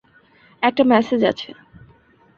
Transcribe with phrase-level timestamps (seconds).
[0.63, 1.49] একটা মেসেজ আছে।